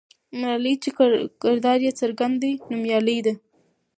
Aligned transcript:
ملالۍ 0.39 0.75
چې 0.83 0.89
کردار 1.43 1.79
یې 1.85 1.91
څرګند 1.99 2.35
دی، 2.41 2.51
نومیالۍ 2.69 3.19
ده. 3.25 3.33